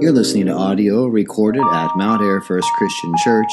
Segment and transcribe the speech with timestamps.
[0.00, 3.50] You're listening to audio recorded at Mount Air First Christian Church.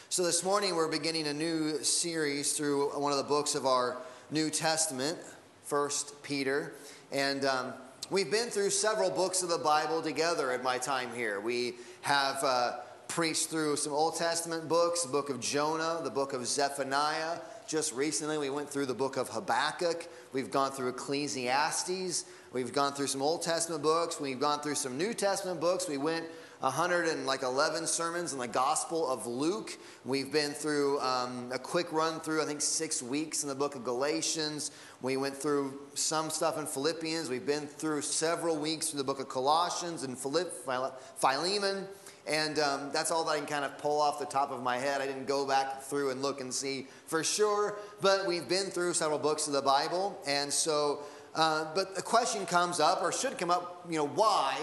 [0.08, 3.98] So, this morning we're beginning a new series through one of the books of our
[4.30, 5.18] New Testament,
[5.64, 6.72] First Peter.
[7.12, 7.74] And um,
[8.10, 11.38] we've been through several books of the Bible together at my time here.
[11.38, 12.76] We have uh,
[13.08, 17.38] preached through some Old Testament books, the book of Jonah, the book of Zephaniah.
[17.68, 20.08] Just recently, we went through the book of Habakkuk.
[20.32, 22.24] We've gone through Ecclesiastes.
[22.54, 24.18] We've gone through some Old Testament books.
[24.18, 25.86] We've gone through some New Testament books.
[25.86, 26.24] We went
[26.60, 29.76] 111 sermons in the Gospel of Luke.
[30.06, 33.74] We've been through um, a quick run through, I think, six weeks in the book
[33.74, 34.70] of Galatians.
[35.02, 37.28] We went through some stuff in Philippians.
[37.28, 41.86] We've been through several weeks through the book of Colossians and Philemon.
[42.26, 44.78] And um, that's all that I can kind of pull off the top of my
[44.78, 45.02] head.
[45.02, 48.94] I didn't go back through and look and see for sure, but we've been through
[48.94, 50.18] several books of the Bible.
[50.26, 51.00] And so,
[51.34, 54.56] uh, but the question comes up, or should come up, you know, why?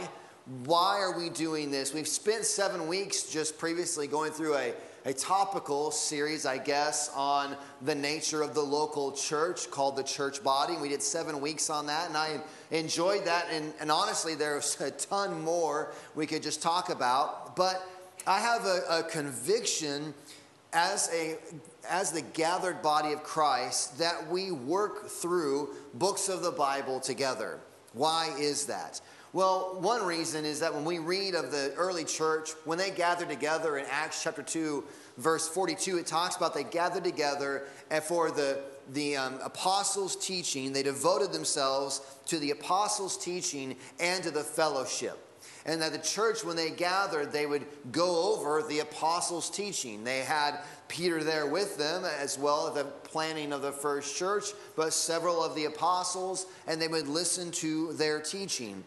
[0.65, 1.93] Why are we doing this?
[1.93, 4.73] We've spent seven weeks just previously going through a,
[5.05, 10.43] a topical series, I guess, on the nature of the local church called the church
[10.43, 10.75] body.
[10.75, 13.47] We did seven weeks on that, and I enjoyed that.
[13.51, 17.55] And, and honestly, there's a ton more we could just talk about.
[17.55, 17.81] But
[18.27, 20.13] I have a, a conviction
[20.73, 21.37] as a
[21.89, 27.59] as the gathered body of Christ that we work through books of the Bible together.
[27.93, 29.01] Why is that?
[29.33, 33.29] Well, one reason is that when we read of the early church, when they gathered
[33.29, 34.83] together in Acts chapter 2,
[35.17, 38.59] verse 42, it talks about they gathered together and for the,
[38.91, 45.17] the um, apostles' teaching, they devoted themselves to the apostles' teaching and to the fellowship.
[45.65, 50.03] And that the church, when they gathered, they would go over the apostles' teaching.
[50.03, 54.51] They had Peter there with them as well at the planning of the first church,
[54.75, 58.83] but several of the apostles, and they would listen to their teaching.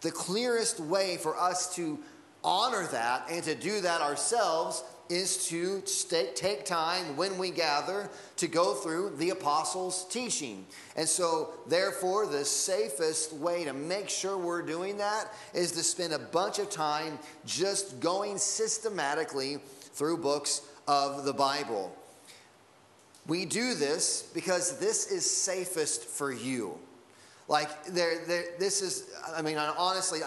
[0.00, 1.98] The clearest way for us to
[2.44, 8.10] honor that and to do that ourselves is to stay, take time when we gather
[8.36, 10.66] to go through the apostles' teaching.
[10.96, 16.12] And so, therefore, the safest way to make sure we're doing that is to spend
[16.12, 19.58] a bunch of time just going systematically
[19.94, 21.94] through books of the Bible.
[23.26, 26.78] We do this because this is safest for you.
[27.48, 30.20] Like, there, there, this is, I mean, honestly,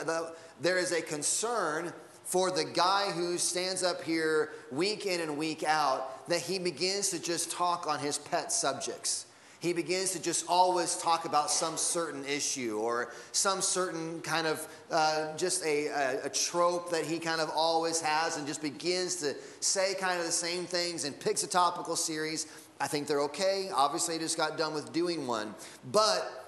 [0.59, 1.93] there is a concern
[2.23, 7.09] for the guy who stands up here week in and week out that he begins
[7.09, 9.25] to just talk on his pet subjects.
[9.59, 14.67] He begins to just always talk about some certain issue or some certain kind of
[14.89, 19.17] uh, just a, a, a trope that he kind of always has and just begins
[19.17, 22.47] to say kind of the same things and picks a topical series.
[22.79, 23.69] I think they're okay.
[23.71, 25.53] Obviously, he just got done with doing one.
[25.91, 26.40] But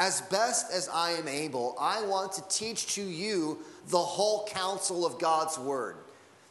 [0.00, 5.04] as best as I am able, I want to teach to you the whole counsel
[5.04, 5.96] of God's Word.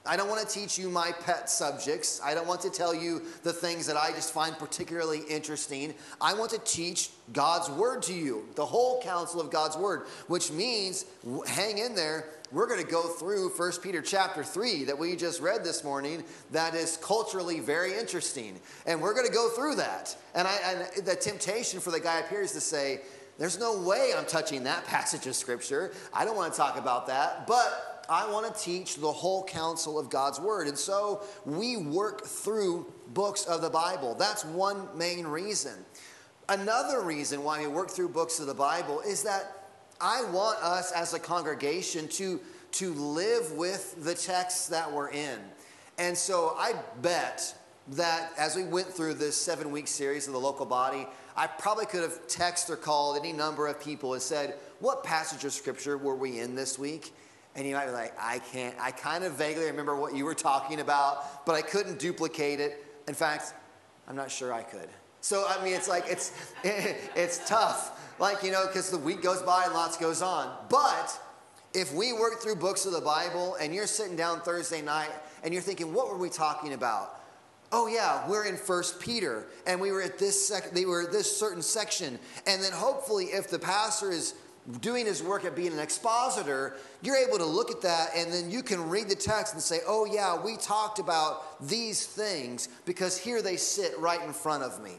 [0.06, 2.22] I don't want to teach you my pet subjects.
[2.24, 5.96] I don't want to tell you the things that I just find particularly interesting.
[6.22, 10.52] I want to teach God's Word to you, the whole counsel of God's Word, which
[10.52, 11.06] means,
[11.48, 15.42] hang in there, we're going to go through 1 Peter chapter 3 that we just
[15.42, 18.60] read this morning that is culturally very interesting.
[18.86, 20.16] And we're going to go through that.
[20.34, 23.02] And, I, and the temptation for the guy up here is to say,
[23.40, 25.94] there's no way I'm touching that passage of Scripture.
[26.14, 27.48] I don't want to talk about that.
[27.48, 30.68] But I want to teach the whole counsel of God's Word.
[30.68, 34.16] And so we work through books of the Bible.
[34.16, 35.74] That's one main reason.
[36.50, 39.68] Another reason why we work through books of the Bible is that
[40.02, 42.40] I want us as a congregation to,
[42.74, 45.40] to live with the texts that we're in.
[46.00, 47.54] And so I bet
[47.92, 51.86] that as we went through this seven week series of the local body, I probably
[51.86, 55.98] could have texted or called any number of people and said, What passage of scripture
[55.98, 57.14] were we in this week?
[57.56, 60.36] And you might be like, I can't, I kind of vaguely remember what you were
[60.36, 62.86] talking about, but I couldn't duplicate it.
[63.08, 63.54] In fact,
[64.08, 64.88] I'm not sure I could.
[65.22, 68.16] So, I mean, it's like, it's, it's tough.
[68.20, 70.56] Like, you know, because the week goes by and lots goes on.
[70.70, 71.20] But
[71.74, 75.12] if we work through books of the Bible and you're sitting down Thursday night
[75.44, 77.19] and you're thinking, what were we talking about?
[77.72, 81.12] Oh yeah, we're in First Peter, and we were at this sec- they were at
[81.12, 82.18] this certain section,
[82.48, 84.34] and then hopefully, if the pastor is
[84.82, 88.52] doing his work at being an expositor, you're able to look at that and then
[88.52, 93.18] you can read the text and say, oh, yeah, we talked about these things because
[93.18, 94.94] here they sit right in front of me.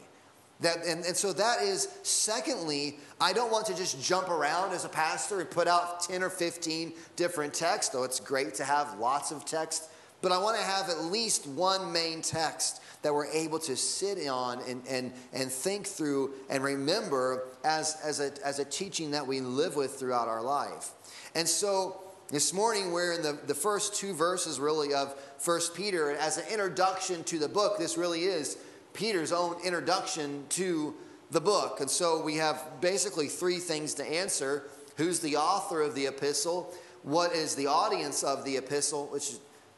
[0.59, 4.85] That, and, and so that is, secondly, I don't want to just jump around as
[4.85, 8.99] a pastor and put out 10 or 15 different texts, though it's great to have
[8.99, 9.89] lots of text.
[10.21, 14.27] But I want to have at least one main text that we're able to sit
[14.27, 19.25] on and, and, and think through and remember as, as, a, as a teaching that
[19.25, 20.91] we live with throughout our life.
[21.33, 26.11] And so this morning we're in the, the first two verses really of First Peter.
[26.11, 28.57] As an introduction to the book, this really is
[28.93, 30.93] Peter's own introduction to
[31.31, 31.79] the book.
[31.79, 34.63] And so we have basically three things to answer.
[34.97, 36.73] Who's the author of the epistle?
[37.03, 39.31] What is the audience of the epistle, which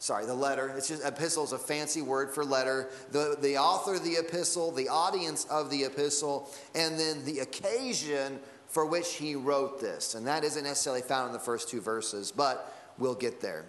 [0.03, 0.73] sorry, the letter.
[0.75, 2.89] It's just epistle is a fancy word for letter.
[3.11, 8.41] The, the author of the epistle, the audience of the epistle, and then the occasion
[8.67, 10.15] for which he wrote this.
[10.15, 13.63] And that isn't necessarily found in the first two verses, but we'll get there.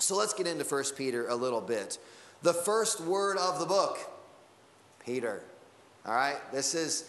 [0.00, 1.96] So let's get into 1 Peter a little bit.
[2.42, 4.00] The first word of the book,
[5.06, 5.44] Peter.
[6.04, 7.08] All right, this is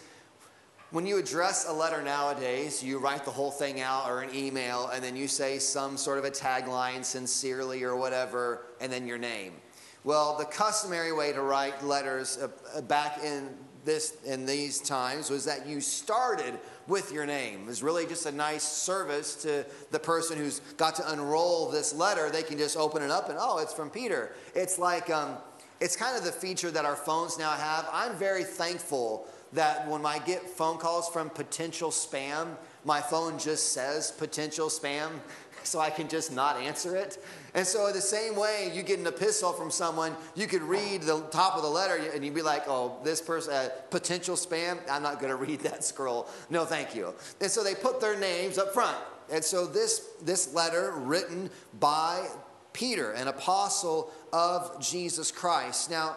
[0.94, 4.86] when you address a letter nowadays, you write the whole thing out or an email,
[4.94, 9.18] and then you say some sort of a tagline, sincerely or whatever, and then your
[9.18, 9.54] name.
[10.04, 12.46] Well, the customary way to write letters uh,
[12.76, 13.48] uh, back in
[13.84, 17.62] this in these times was that you started with your name.
[17.62, 21.92] It was really just a nice service to the person who's got to unroll this
[21.92, 22.30] letter.
[22.30, 24.36] They can just open it up and oh, it's from Peter.
[24.54, 25.38] It's like um,
[25.80, 27.88] it's kind of the feature that our phones now have.
[27.92, 32.48] I'm very thankful that when I get phone calls from potential spam,
[32.84, 35.10] my phone just says potential spam,
[35.62, 37.24] so I can just not answer it.
[37.54, 41.20] And so, the same way, you get an epistle from someone, you could read the
[41.30, 45.02] top of the letter and you'd be like, oh, this person, uh, potential spam, I'm
[45.02, 46.28] not going to read that scroll.
[46.50, 47.14] No, thank you.
[47.40, 48.96] And so, they put their names up front.
[49.30, 51.48] And so, this, this letter, written
[51.78, 52.26] by
[52.72, 55.90] Peter, an apostle of Jesus Christ.
[55.90, 56.16] Now,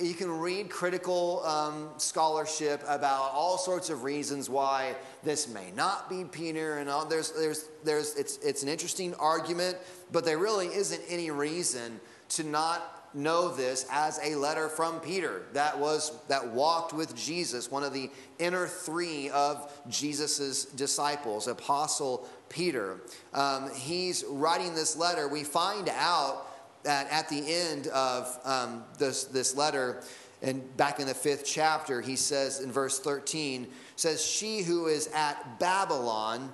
[0.00, 6.08] you can read critical um, scholarship about all sorts of reasons why this may not
[6.08, 7.04] be Peter, and all.
[7.04, 9.76] There's, there's, there's, it's, it's an interesting argument,
[10.12, 15.42] but there really isn't any reason to not know this as a letter from Peter
[15.54, 22.28] that was that walked with Jesus, one of the inner three of Jesus's disciples, Apostle
[22.48, 23.00] Peter.
[23.32, 25.28] Um, he's writing this letter.
[25.28, 26.45] We find out
[26.86, 30.02] that at the end of um, this, this letter,
[30.40, 33.66] and back in the fifth chapter, he says in verse 13,
[33.96, 36.52] says, She who is at Babylon,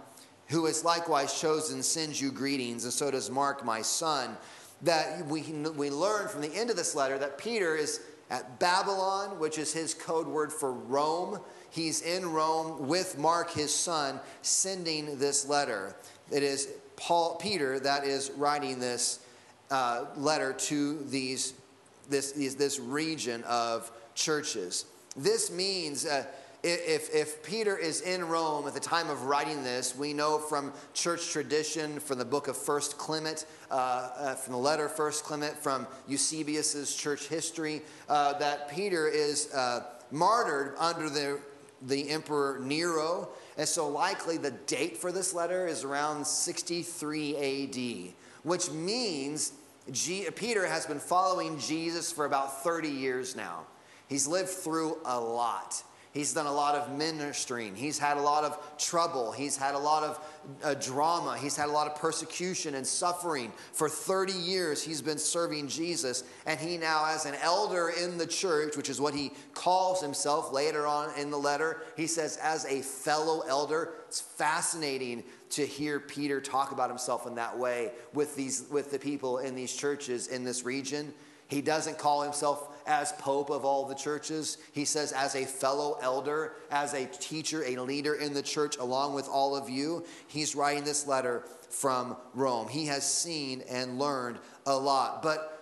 [0.49, 4.37] who is likewise chosen, sends you greetings, and so does Mark, my son.
[4.83, 5.43] That we,
[5.77, 8.01] we learn from the end of this letter that Peter is
[8.31, 11.41] at Babylon, which is his code word for Rome.
[11.69, 15.95] He's in Rome with Mark, his son, sending this letter.
[16.31, 19.21] It is Paul, Peter that is writing this
[19.73, 21.55] uh, letter to these,
[22.09, 24.85] this, these, this region of churches.
[25.17, 26.25] This means uh,
[26.63, 30.73] if, if Peter is in Rome at the time of writing this, we know from
[30.95, 35.57] church tradition, from the book of First Clement, uh, uh, from the letter First Clement,
[35.57, 39.81] from Eusebius's church history, uh, that Peter is uh,
[40.13, 41.41] martyred under the,
[41.83, 43.31] the emperor Nero.
[43.57, 47.37] And so likely the date for this letter is around 63
[48.07, 48.13] AD,
[48.45, 49.53] which means
[49.91, 53.67] G- Peter has been following Jesus for about 30 years now.
[54.09, 55.83] He's lived through a lot.
[56.13, 57.75] He's done a lot of ministering.
[57.75, 59.33] He's had a lot of trouble.
[59.33, 60.21] He's had a lot of
[60.63, 61.39] uh, drama.
[61.39, 63.51] He's had a lot of persecution and suffering.
[63.73, 66.23] For 30 years, he's been serving Jesus.
[66.45, 70.53] And he now, as an elder in the church, which is what he calls himself
[70.53, 73.95] later on in the letter, he says, as a fellow elder.
[74.09, 78.99] It's fascinating to hear Peter talk about himself in that way with, these, with the
[78.99, 81.15] people in these churches in this region.
[81.49, 84.59] He doesn't call himself as Pope of all the churches.
[84.73, 89.15] He says, as a fellow elder, as a teacher, a leader in the church, along
[89.15, 90.05] with all of you.
[90.29, 92.69] He's writing this letter from Rome.
[92.69, 95.23] He has seen and learned a lot.
[95.23, 95.59] But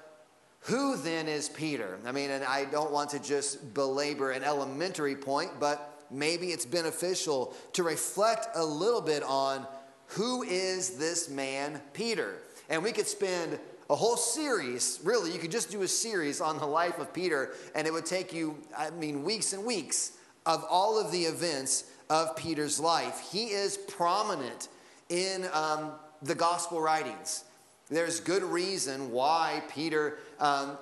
[0.63, 1.99] who then is Peter?
[2.05, 6.67] I mean, and I don't want to just belabor an elementary point, but maybe it's
[6.67, 9.67] beneficial to reflect a little bit on
[10.07, 12.39] who is this man, Peter?
[12.69, 13.61] And we could spend
[13.91, 17.51] a whole series, really, you could just do a series on the life of Peter,
[17.75, 20.13] and it would take you, I mean, weeks and weeks
[20.47, 23.29] of all of the events of Peter's life.
[23.33, 24.69] He is prominent
[25.09, 25.91] in um,
[26.23, 27.43] the gospel writings.
[27.89, 30.79] There's good reason why Peter um,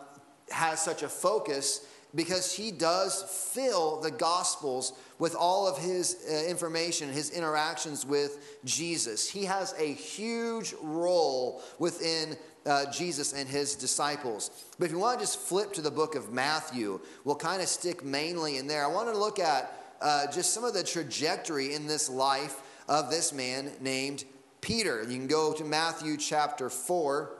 [0.50, 3.22] has such a focus because he does
[3.52, 9.28] fill the gospels with all of his uh, information, his interactions with Jesus.
[9.28, 14.50] He has a huge role within uh, Jesus and his disciples.
[14.78, 17.68] But if you want to just flip to the book of Matthew, we'll kind of
[17.68, 18.84] stick mainly in there.
[18.84, 23.10] I want to look at uh, just some of the trajectory in this life of
[23.10, 24.24] this man named
[24.60, 25.02] Peter.
[25.02, 27.37] You can go to Matthew chapter 4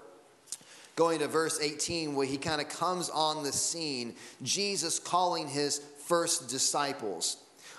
[0.98, 5.80] going to verse 18, where he kind of comes on the scene, Jesus calling his
[6.06, 7.36] first disciples.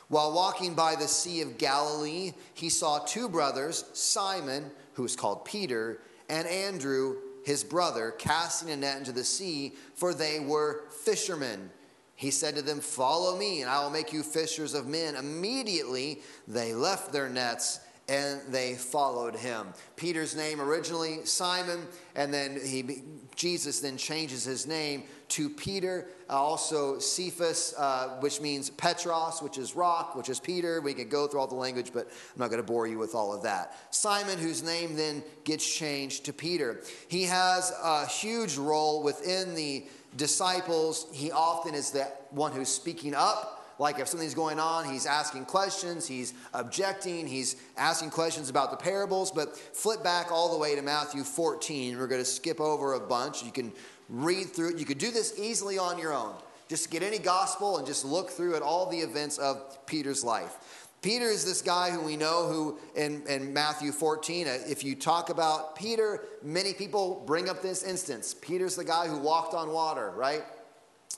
[0.07, 5.43] While walking by the Sea of Galilee, he saw two brothers, Simon, who is called
[5.43, 5.99] Peter,
[6.29, 11.69] and Andrew, his brother, casting a net into the sea, for they were fishermen.
[12.15, 15.17] He said to them, Follow me, and I will make you fishers of men.
[15.17, 19.67] Immediately they left their nets and they followed him.
[19.95, 21.85] Peter's name originally Simon,
[22.15, 23.03] and then he,
[23.35, 26.07] Jesus then changes his name to Peter.
[26.27, 30.81] Uh, also Cephas, uh, which means Petros, which is rock, which is Peter.
[30.81, 33.13] We could go through all the language, but I'm not going to bore you with
[33.13, 33.77] all of that.
[33.91, 36.81] Simon, whose name then gets changed to Peter.
[37.07, 39.85] He has a huge role within the
[40.17, 41.05] disciples.
[41.13, 45.45] He often is the one who's speaking up like if something's going on, he's asking
[45.45, 49.31] questions, he's objecting, he's asking questions about the parables.
[49.31, 51.97] But flip back all the way to Matthew 14.
[51.97, 53.41] We're going to skip over a bunch.
[53.43, 53.71] You can
[54.09, 54.77] read through it.
[54.77, 56.35] You could do this easily on your own.
[56.67, 60.89] Just get any gospel and just look through at all the events of Peter's life.
[61.01, 64.95] Peter is this guy who we know who in, in Matthew 14, uh, if you
[64.95, 68.35] talk about Peter, many people bring up this instance.
[68.39, 70.43] Peter's the guy who walked on water, right?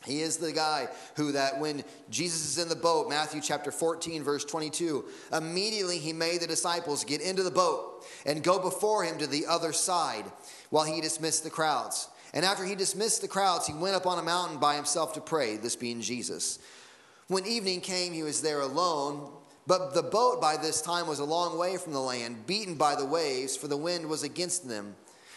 [0.05, 4.24] He is the guy who, that when Jesus is in the boat, Matthew chapter 14,
[4.24, 9.20] verse 22, immediately he made the disciples get into the boat and go before him
[9.20, 10.25] to the other side
[10.72, 12.10] while he dismissed the crowds.
[12.34, 15.22] And after he dismissed the crowds, he went up on a mountain by himself to
[15.22, 16.58] pray, this being Jesus.
[17.27, 19.31] When evening came, he was there alone.
[19.67, 22.96] But the boat by this time was a long way from the land, beaten by
[22.96, 24.96] the waves, for the wind was against them.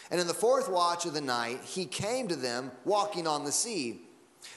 [0.09, 3.51] And in the fourth watch of the night, he came to them walking on the
[3.51, 4.01] sea.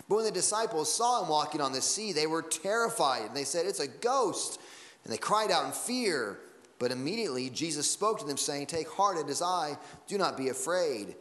[0.08, 3.26] But when the disciples saw him walking on the sea, they were terrified.
[3.26, 4.60] And they said, It's a ghost.
[5.04, 6.38] And they cried out in fear.
[6.78, 9.76] But immediately Jesus spoke to them, saying, Take heart, it is I.
[10.06, 11.16] Do not be afraid.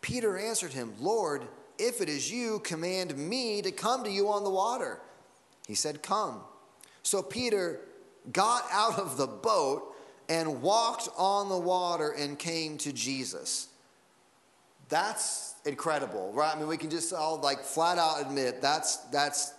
[0.00, 1.42] Peter answered him, Lord,
[1.78, 5.00] if it is you, command me to come to you on the water.
[5.66, 6.40] He said, Come.
[7.02, 7.80] So Peter
[8.32, 9.94] got out of the boat
[10.28, 13.68] and walked on the water and came to Jesus.
[14.88, 16.54] That's incredible, right?
[16.54, 19.52] I mean, we can just all like flat out admit that's that's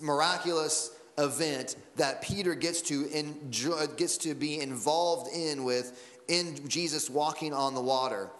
[0.00, 7.10] miraculous event that Peter gets to enjoy, gets to be involved in with in Jesus
[7.10, 8.30] walking on the water.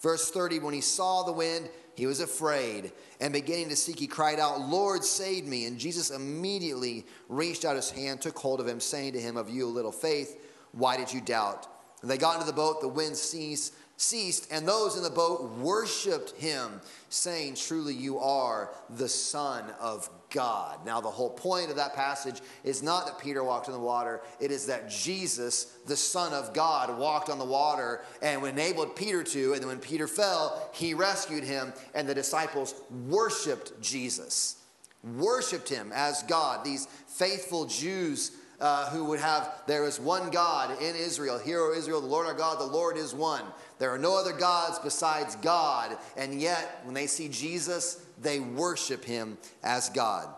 [0.00, 4.08] Verse 30 when he saw the wind, he was afraid and beginning to seek, he
[4.08, 5.66] cried out, Lord, save me.
[5.66, 9.48] And Jesus immediately reached out his hand, took hold of him, saying to him, Of
[9.48, 11.68] you, little faith, why did you doubt?
[12.02, 15.50] And they got into the boat, the wind ceased ceased, and those in the boat
[15.58, 20.84] worshiped him, saying, Truly, you are the Son of God.
[20.84, 24.22] Now, the whole point of that passage is not that Peter walked on the water,
[24.40, 29.22] it is that Jesus, the Son of God, walked on the water and enabled Peter
[29.22, 29.54] to.
[29.54, 32.74] And when Peter fell, he rescued him, and the disciples
[33.06, 34.56] worshiped Jesus,
[35.04, 36.64] worshiped him as God.
[36.64, 38.32] These faithful Jews
[38.62, 41.38] uh, who would have, there is one God in Israel.
[41.38, 43.42] Hear, O Israel, the Lord our God, the Lord is one.
[43.78, 45.98] There are no other gods besides God.
[46.16, 50.28] And yet, when they see Jesus, they worship him as God.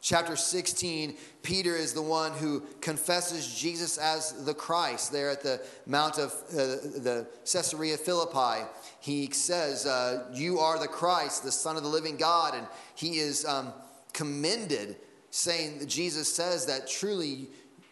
[0.00, 5.60] Chapter 16, Peter is the one who confesses Jesus as the Christ there at the
[5.84, 8.64] Mount of uh, the Caesarea Philippi.
[9.00, 12.54] He says, uh, You are the Christ, the Son of the living God.
[12.54, 13.72] And he is um,
[14.12, 14.96] commended,
[15.30, 17.48] saying Jesus says that truly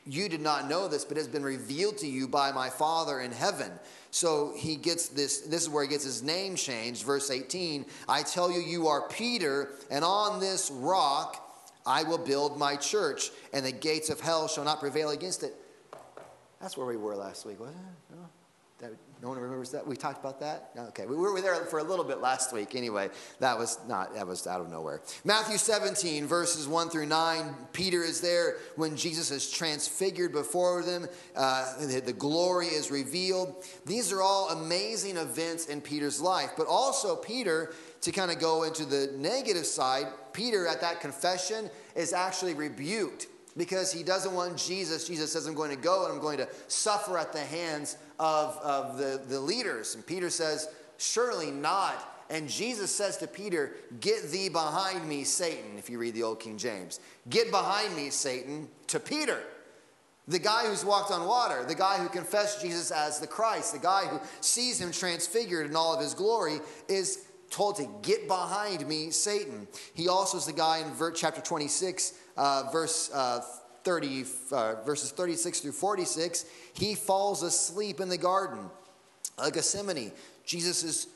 [0.06, 3.20] you did not know this, but it has been revealed to you by my Father
[3.20, 3.70] in heaven.
[4.10, 7.04] So he gets this, this is where he gets his name changed.
[7.04, 11.40] Verse 18 I tell you, you are Peter, and on this rock
[11.86, 15.54] I will build my church, and the gates of hell shall not prevail against it.
[16.60, 18.16] That's where we were last week, wasn't it?
[18.16, 18.28] No?
[18.78, 18.92] That
[19.24, 19.86] No one remembers that?
[19.86, 20.68] We talked about that?
[20.76, 22.74] Okay, we were there for a little bit last week.
[22.74, 23.08] Anyway,
[23.40, 25.00] that was not, that was out of nowhere.
[25.24, 27.54] Matthew 17, verses 1 through 9.
[27.72, 31.06] Peter is there when Jesus is transfigured before them.
[31.34, 33.64] Uh, the, the glory is revealed.
[33.86, 36.50] These are all amazing events in Peter's life.
[36.54, 40.04] But also, Peter, to kind of go into the negative side,
[40.34, 45.06] Peter at that confession is actually rebuked because he doesn't want Jesus.
[45.06, 48.58] Jesus says, I'm going to go and I'm going to suffer at the hands of,
[48.58, 49.94] of the, the leaders.
[49.94, 50.68] And Peter says,
[50.98, 52.10] Surely not.
[52.30, 56.40] And Jesus says to Peter, Get thee behind me, Satan, if you read the Old
[56.40, 57.00] King James.
[57.28, 59.40] Get behind me, Satan, to Peter.
[60.26, 63.78] The guy who's walked on water, the guy who confessed Jesus as the Christ, the
[63.78, 68.86] guy who sees him transfigured in all of his glory, is told to get behind
[68.88, 69.68] me, Satan.
[69.92, 73.40] He also is the guy in verse chapter 26, uh, verse uh,
[73.84, 76.46] 30, uh, verses 36 through 46.
[76.74, 78.70] He falls asleep in the garden
[79.38, 80.12] of Gethsemane.
[80.44, 81.06] Jesus is,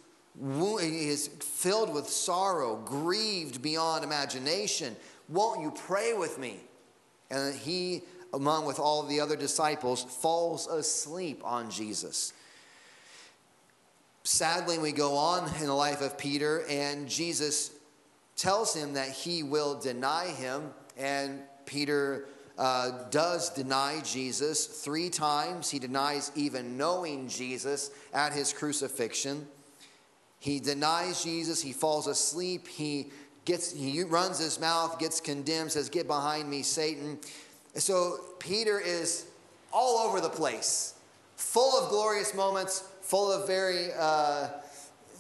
[0.80, 4.96] is filled with sorrow, grieved beyond imagination.
[5.28, 6.60] Won't you pray with me?
[7.30, 12.32] And he, among with all the other disciples, falls asleep on Jesus.
[14.24, 17.70] Sadly, we go on in the life of Peter, and Jesus
[18.36, 22.26] tells him that he will deny him, and Peter
[22.58, 25.70] uh, does deny Jesus three times.
[25.70, 29.46] He denies even knowing Jesus at his crucifixion.
[30.40, 31.62] He denies Jesus.
[31.62, 32.66] He falls asleep.
[32.66, 33.10] He
[33.44, 37.18] gets he runs his mouth, gets condemned, says, "Get behind me, Satan."
[37.74, 39.26] So Peter is
[39.72, 40.94] all over the place,
[41.36, 44.48] full of glorious moments, full of very, uh,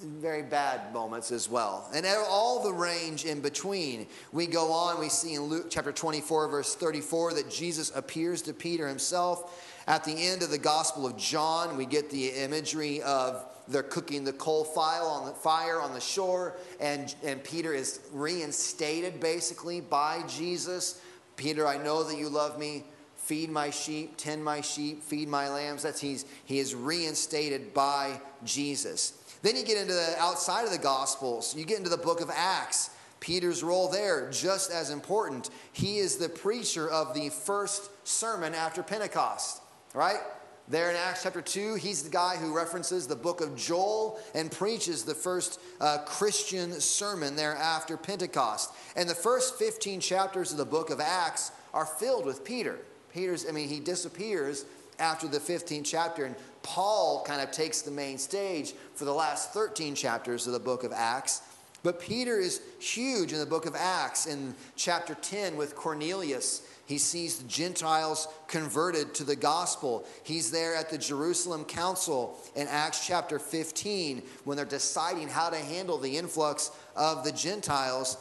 [0.02, 1.88] very bad moments as well.
[1.94, 4.06] And all the range in between.
[4.32, 8.52] We go on, we see in Luke chapter 24, verse 34, that Jesus appears to
[8.52, 9.82] Peter himself.
[9.86, 14.24] At the end of the Gospel of John, we get the imagery of they're cooking
[14.24, 19.80] the coal fire on the fire on the shore, and, and Peter is reinstated basically
[19.80, 21.02] by Jesus.
[21.36, 22.84] Peter, I know that you love me
[23.28, 25.82] feed my sheep, tend my sheep, feed my lambs.
[25.82, 29.17] That's he's he is reinstated by Jesus.
[29.42, 31.54] Then you get into the outside of the gospels.
[31.56, 32.90] You get into the book of Acts.
[33.20, 35.50] Peter's role there just as important.
[35.72, 39.60] He is the preacher of the first sermon after Pentecost,
[39.94, 40.20] right?
[40.68, 44.52] There in Acts chapter 2, he's the guy who references the book of Joel and
[44.52, 48.72] preaches the first uh, Christian sermon there after Pentecost.
[48.94, 52.78] And the first 15 chapters of the book of Acts are filled with Peter.
[53.14, 54.66] Peter's, I mean, he disappears
[54.98, 59.52] after the 15th chapter, and Paul kind of takes the main stage for the last
[59.52, 61.42] 13 chapters of the book of Acts.
[61.82, 64.26] But Peter is huge in the book of Acts.
[64.26, 70.04] In chapter 10, with Cornelius, he sees the Gentiles converted to the gospel.
[70.24, 75.56] He's there at the Jerusalem Council in Acts chapter 15 when they're deciding how to
[75.56, 78.16] handle the influx of the Gentiles.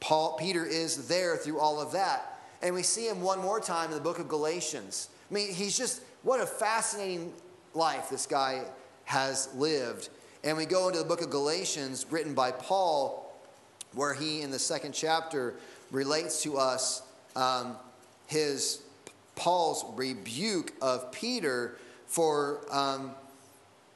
[0.00, 2.40] Paul, Peter is there through all of that.
[2.60, 5.08] And we see him one more time in the book of Galatians.
[5.30, 7.32] I mean, he's just, what a fascinating
[7.78, 8.62] life this guy
[9.04, 10.10] has lived.
[10.44, 13.32] And we go into the book of Galatians, written by Paul,
[13.94, 15.54] where he, in the second chapter,
[15.90, 17.02] relates to us
[17.34, 17.76] um,
[18.26, 18.82] his
[19.36, 23.12] Paul's rebuke of Peter for um,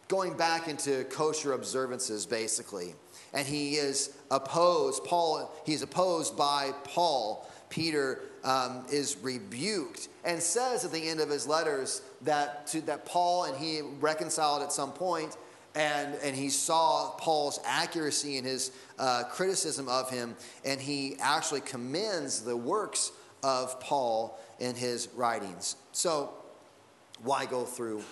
[0.08, 2.94] going back into kosher observances, basically.
[3.34, 7.50] And he is opposed, Paul, he's opposed by Paul.
[7.68, 13.04] Peter um, is rebuked and says at the end of his letters that, to, that
[13.04, 15.36] Paul and he reconciled at some point
[15.74, 21.62] and, and he saw Paul's accuracy in his uh, criticism of him, and he actually
[21.62, 25.76] commends the works of Paul in his writings.
[25.92, 26.30] So,
[27.22, 28.02] why go through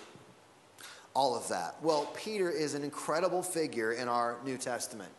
[1.14, 1.76] all of that?
[1.82, 5.10] Well, Peter is an incredible figure in our New Testament.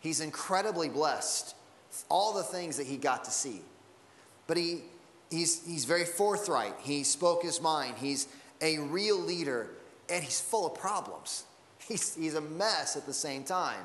[0.00, 1.54] He's incredibly blessed,
[2.08, 3.62] all the things that he got to see.
[4.48, 4.80] But he,
[5.30, 6.74] he's, he's very forthright.
[6.80, 7.94] He spoke his mind.
[7.98, 8.26] He's
[8.60, 9.70] a real leader,
[10.10, 11.44] and he's full of problems.
[11.88, 13.80] He's, he's a mess at the same time.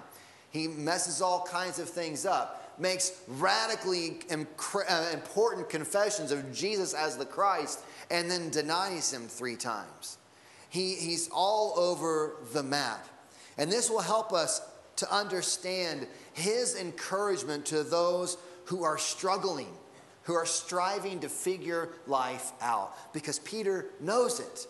[0.49, 7.15] He messes all kinds of things up, makes radically uh, important confessions of Jesus as
[7.15, 7.79] the Christ,
[8.11, 10.17] and then denies him three times.
[10.67, 13.07] He, he's all over the map.
[13.57, 14.59] And this will help us
[14.97, 19.69] to understand his encouragement to those who are struggling
[20.23, 24.67] who are striving to figure life out because Peter knows it.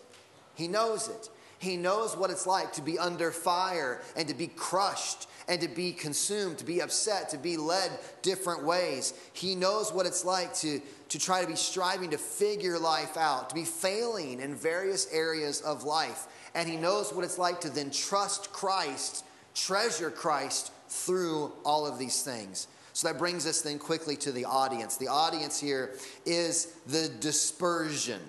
[0.56, 1.30] He knows it.
[1.60, 5.68] He knows what it's like to be under fire and to be crushed and to
[5.68, 9.14] be consumed, to be upset, to be led different ways.
[9.34, 13.50] He knows what it's like to, to try to be striving to figure life out,
[13.50, 16.28] to be failing in various areas of life.
[16.54, 21.98] And he knows what it's like to then trust Christ, treasure Christ through all of
[21.98, 22.68] these things.
[22.94, 24.98] So that brings us then quickly to the audience.
[24.98, 28.22] The audience here is the dispersion.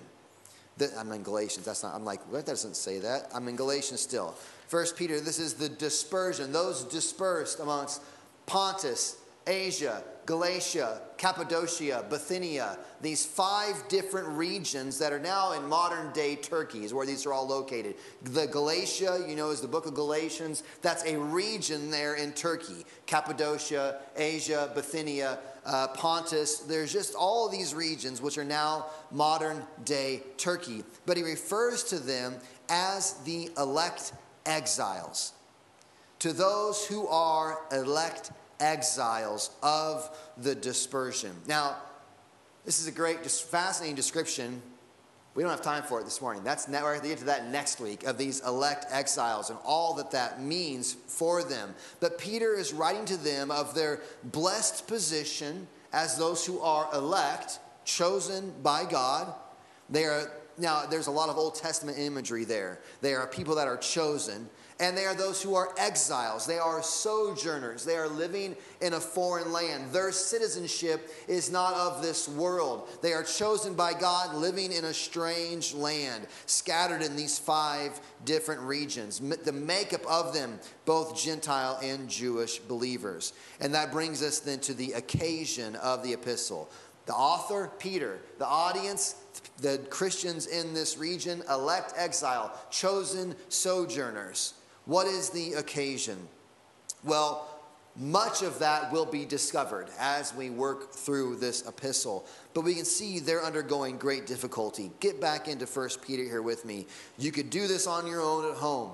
[0.77, 1.65] The, I'm in Galatians.
[1.65, 1.93] That's not.
[1.95, 2.19] I'm like?
[2.31, 3.29] That doesn't say that.
[3.33, 4.35] I'm in Galatians still.
[4.67, 5.21] First Peter.
[5.21, 6.51] This is the dispersion.
[6.51, 8.01] Those dispersed amongst
[8.47, 16.35] Pontus, Asia, Galatia, Cappadocia, Bithynia, these five different regions that are now in modern day
[16.35, 17.95] Turkey, is where these are all located.
[18.23, 20.63] The Galatia, you know, is the book of Galatians.
[20.81, 22.85] That's a region there in Turkey.
[23.05, 26.59] Cappadocia, Asia, Bithynia, uh, Pontus.
[26.59, 30.83] There's just all these regions which are now modern day Turkey.
[31.05, 32.35] But he refers to them
[32.67, 34.13] as the elect
[34.47, 35.33] exiles.
[36.19, 41.31] To those who are elect exiles of the dispersion.
[41.47, 41.77] Now,
[42.65, 44.61] this is a great, just fascinating description.
[45.35, 46.43] We don't have time for it this morning.
[46.43, 49.93] That's we're going to get to that next week of these elect exiles and all
[49.95, 51.75] that that means for them.
[51.99, 57.59] But Peter is writing to them of their blessed position as those who are elect,
[57.83, 59.33] chosen by God.
[59.89, 60.85] They are now.
[60.85, 62.79] There's a lot of Old Testament imagery there.
[63.01, 64.49] They are people that are chosen.
[64.77, 66.45] And they are those who are exiles.
[66.45, 67.85] They are sojourners.
[67.85, 69.93] They are living in a foreign land.
[69.93, 72.89] Their citizenship is not of this world.
[73.01, 78.59] They are chosen by God, living in a strange land, scattered in these five different
[78.61, 79.19] regions.
[79.19, 83.31] The makeup of them, both Gentile and Jewish believers.
[83.61, 86.69] And that brings us then to the occasion of the epistle.
[87.05, 89.15] The author, Peter, the audience,
[89.61, 94.55] the Christians in this region, elect exile, chosen sojourners.
[94.85, 96.27] What is the occasion?
[97.03, 97.47] Well,
[97.97, 102.25] much of that will be discovered as we work through this epistle.
[102.53, 104.91] But we can see they're undergoing great difficulty.
[104.99, 106.87] Get back into First Peter here with me.
[107.17, 108.91] You could do this on your own at home,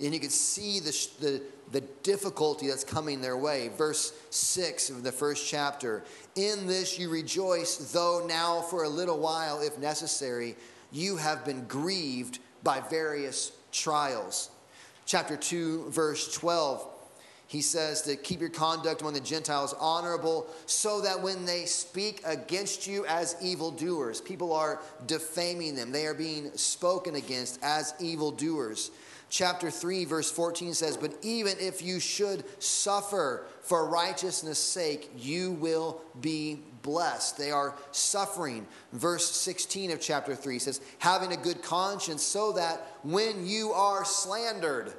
[0.00, 3.70] and you could see the, the, the difficulty that's coming their way.
[3.76, 6.04] Verse 6 of the first chapter
[6.36, 10.54] In this you rejoice, though now for a little while, if necessary,
[10.92, 14.50] you have been grieved by various trials
[15.06, 16.88] chapter 2, verse 12.
[17.46, 22.22] He says to keep your conduct among the Gentiles honorable, so that when they speak
[22.24, 25.92] against you as evildoers, people are defaming them.
[25.92, 28.90] They are being spoken against as evildoers.
[29.34, 35.50] Chapter 3, verse 14 says, But even if you should suffer for righteousness' sake, you
[35.50, 37.36] will be blessed.
[37.36, 38.64] They are suffering.
[38.92, 44.04] Verse 16 of chapter 3 says, Having a good conscience, so that when you are
[44.04, 44.92] slandered,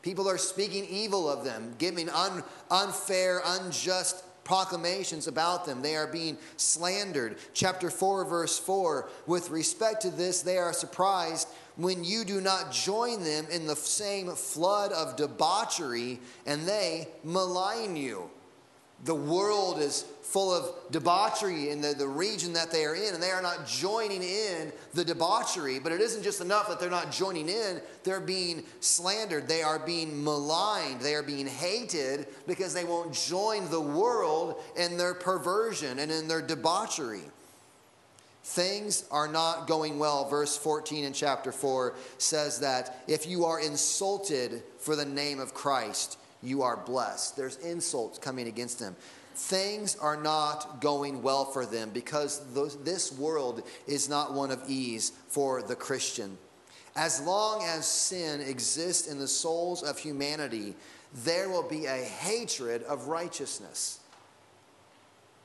[0.00, 5.82] people are speaking evil of them, giving un, unfair, unjust proclamations about them.
[5.82, 7.36] They are being slandered.
[7.52, 12.72] Chapter 4, verse 4 With respect to this, they are surprised when you do not
[12.72, 18.30] join them in the same flood of debauchery and they malign you.
[19.04, 23.22] The world is full of debauchery in the, the region that they are in, and
[23.22, 25.78] they are not joining in the debauchery.
[25.78, 29.78] But it isn't just enough that they're not joining in, they're being slandered, they are
[29.78, 35.98] being maligned, they are being hated because they won't join the world in their perversion
[35.98, 37.22] and in their debauchery.
[38.44, 40.28] Things are not going well.
[40.28, 45.54] Verse 14 in chapter 4 says that if you are insulted for the name of
[45.54, 47.36] Christ, you are blessed.
[47.36, 48.94] There's insults coming against them
[49.34, 52.40] things are not going well for them because
[52.84, 56.38] this world is not one of ease for the Christian.
[56.96, 60.76] As long as sin exists in the souls of humanity,
[61.24, 63.98] there will be a hatred of righteousness.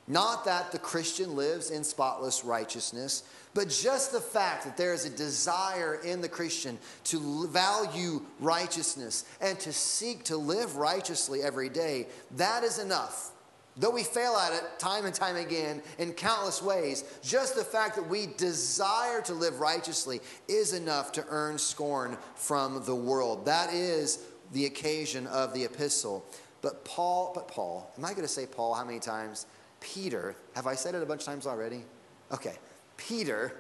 [0.09, 5.05] Not that the Christian lives in spotless righteousness, but just the fact that there is
[5.05, 11.69] a desire in the Christian to value righteousness and to seek to live righteously every
[11.69, 13.31] day, that is enough
[13.79, 17.95] Though we fail at it time and time again in countless ways, just the fact
[17.95, 20.19] that we desire to live righteously
[20.49, 23.45] is enough to earn scorn from the world.
[23.45, 24.19] That is
[24.51, 26.25] the occasion of the epistle.
[26.61, 29.45] But Paul, but Paul, am I going to say Paul how many times?
[29.79, 31.83] Peter, have I said it a bunch of times already?
[32.31, 32.55] Okay.
[32.97, 33.53] Peter,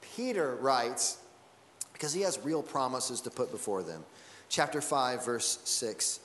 [0.00, 1.18] Peter writes,
[1.92, 4.04] because he has real promises to put before them.
[4.48, 6.20] Chapter 5, verse 6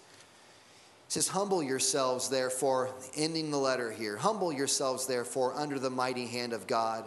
[1.07, 6.53] says, Humble yourselves, therefore, ending the letter here, humble yourselves, therefore, under the mighty hand
[6.53, 7.03] of God,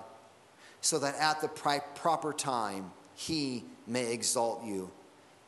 [0.81, 4.91] so that at the proper time he may exalt you,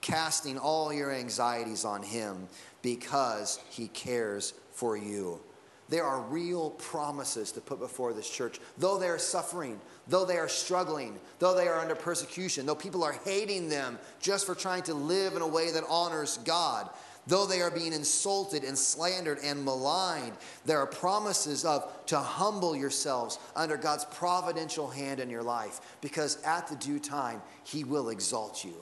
[0.00, 2.48] casting all your anxieties on him
[2.80, 5.40] because he cares for you.
[5.88, 8.58] There are real promises to put before this church.
[8.78, 13.04] Though they are suffering, though they are struggling, though they are under persecution, though people
[13.04, 16.88] are hating them just for trying to live in a way that honors God,
[17.26, 22.76] though they are being insulted and slandered and maligned, there are promises of to humble
[22.76, 28.10] yourselves under God's providential hand in your life because at the due time, He will
[28.10, 28.74] exalt you.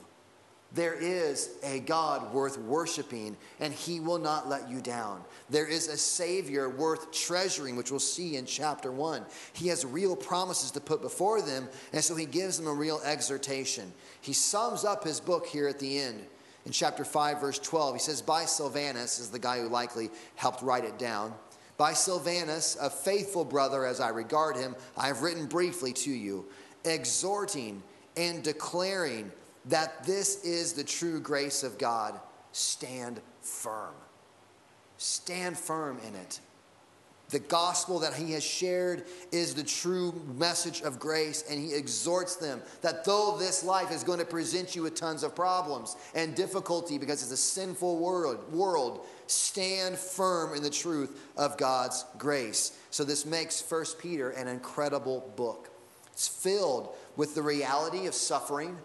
[0.75, 5.23] There is a God worth worshiping, and He will not let you down.
[5.49, 9.25] There is a Savior worth treasuring, which we'll see in chapter 1.
[9.53, 12.99] He has real promises to put before them, and so He gives them a real
[13.05, 13.93] exhortation.
[14.19, 16.21] He sums up His book here at the end.
[16.65, 20.61] In chapter 5, verse 12, he says, By Silvanus, is the guy who likely helped
[20.61, 21.33] write it down.
[21.77, 26.45] By Silvanus, a faithful brother as I regard him, I have written briefly to you,
[26.83, 27.83] exhorting
[28.17, 29.31] and declaring
[29.69, 32.19] that this is the true grace of God,
[32.51, 33.93] stand firm.
[34.97, 36.39] Stand firm in it.
[37.29, 42.35] The gospel that he has shared is the true message of grace, and he exhorts
[42.35, 46.35] them that though this life is going to present you with tons of problems and
[46.35, 52.77] difficulty because it's a sinful world, world stand firm in the truth of God's grace.
[52.91, 55.71] So, this makes First Peter an incredible book.
[56.13, 58.77] It's filled with the reality of suffering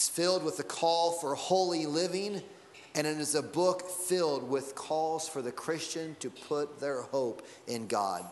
[0.00, 2.40] it's filled with the call for holy living,
[2.94, 7.46] and it is a book filled with calls for the Christian to put their hope
[7.66, 8.24] in God.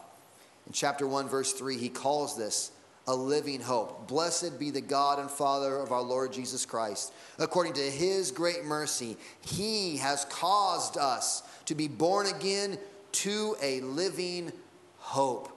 [0.67, 2.71] In chapter 1, verse 3, he calls this
[3.07, 4.09] a living hope.
[4.09, 7.13] Blessed be the God and Father of our Lord Jesus Christ.
[7.39, 12.79] According to his great mercy, he has caused us to be born again
[13.13, 14.53] to a living
[14.97, 15.53] hope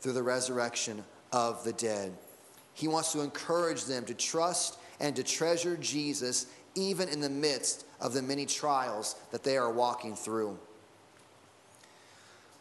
[0.00, 1.02] through the resurrection
[1.32, 2.12] of the dead.
[2.72, 7.86] He wants to encourage them to trust and to treasure Jesus even in the midst
[8.00, 10.58] of the many trials that they are walking through.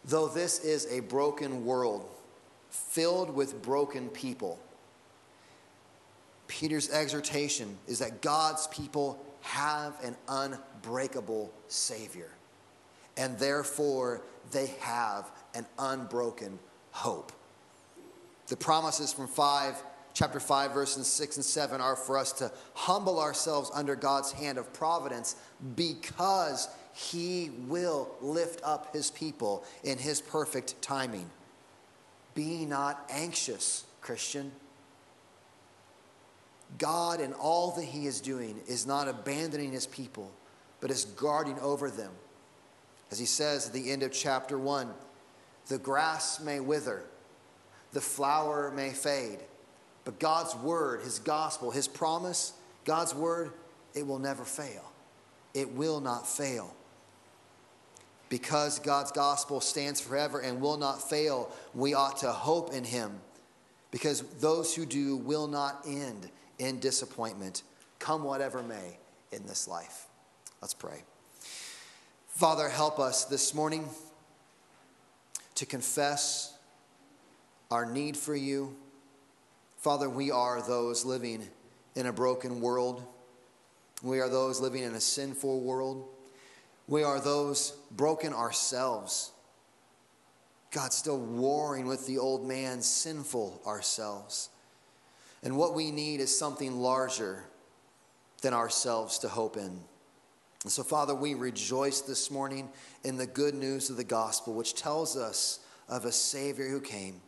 [0.05, 2.07] Though this is a broken world
[2.69, 4.59] filled with broken people,
[6.47, 12.29] Peter's exhortation is that God's people have an unbreakable Savior,
[13.17, 14.21] and therefore
[14.51, 16.59] they have an unbroken
[16.91, 17.31] hope.
[18.47, 19.81] The promises from 5
[20.15, 24.57] chapter 5, verses 6 and 7 are for us to humble ourselves under God's hand
[24.57, 25.35] of providence
[25.75, 31.29] because he will lift up his people in his perfect timing.
[32.33, 34.53] Be not anxious, Christian.
[36.77, 40.31] God, and all that he is doing, is not abandoning his people,
[40.79, 42.11] but is guarding over them.
[43.11, 44.89] As he says at the end of chapter 1
[45.67, 47.03] the grass may wither,
[47.91, 49.39] the flower may fade
[50.05, 52.53] but God's word, his gospel, his promise,
[52.85, 53.51] God's word,
[53.95, 54.91] it will never fail.
[55.53, 56.73] It will not fail.
[58.29, 63.19] Because God's gospel stands forever and will not fail, we ought to hope in him.
[63.91, 67.63] Because those who do will not end in disappointment,
[67.97, 68.97] come whatever may
[69.31, 70.05] in this life.
[70.61, 71.03] Let's pray.
[72.27, 73.87] Father, help us this morning
[75.55, 76.53] to confess
[77.71, 78.75] our need for you
[79.85, 81.47] Father, we are those living
[81.93, 83.05] in a broken world.
[84.01, 86.07] We are those living in a sinful world.
[86.87, 89.31] We are those broken ourselves.
[90.71, 94.49] God, still warring with the old man, sinful ourselves.
[95.43, 97.43] And what we need is something larger
[98.41, 99.79] than ourselves to hope in.
[100.63, 102.69] And so, Father, we rejoice this morning
[103.03, 107.21] in the good news of the gospel, which tells us of a Savior who came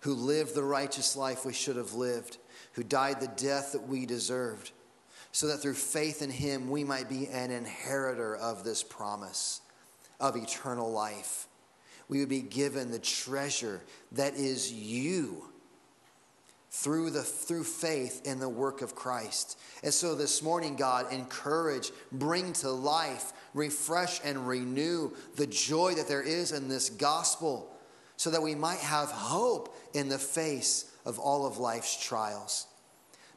[0.00, 2.38] who lived the righteous life we should have lived,
[2.72, 4.70] who died the death that we deserved,
[5.32, 9.60] so that through faith in him we might be an inheritor of this promise
[10.20, 11.46] of eternal life.
[12.08, 13.82] We would be given the treasure
[14.12, 15.44] that is you
[16.70, 19.58] through the through faith in the work of Christ.
[19.82, 26.08] And so this morning God encourage, bring to life, refresh and renew the joy that
[26.08, 27.74] there is in this gospel
[28.18, 32.66] so that we might have hope in the face of all of life's trials.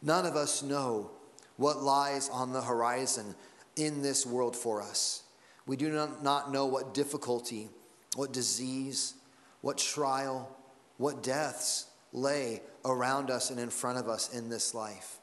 [0.02, 1.12] None of us know
[1.56, 3.36] what lies on the horizon
[3.76, 5.22] in this world for us.
[5.68, 7.70] We do not know what difficulty,
[8.16, 9.14] what disease,
[9.62, 10.50] what trial,
[10.98, 15.20] what deaths lay around us and in front of us in this life.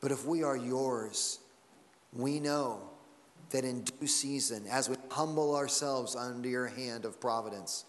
[0.00, 1.40] But if we are yours,
[2.12, 2.88] we know
[3.50, 7.84] that in due season, as we humble ourselves under your hand of providence,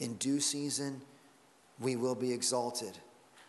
[0.00, 1.00] in due season,
[1.80, 2.98] we will be exalted.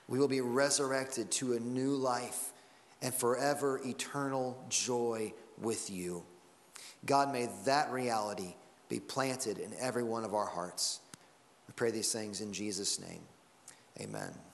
[0.08, 2.54] We will be resurrected to a new life
[3.02, 6.24] and forever eternal joy with you.
[7.06, 8.56] God, may that reality
[8.90, 11.00] be planted in every one of our hearts.
[11.68, 13.22] We pray these things in Jesus' name.
[14.00, 14.47] Amen.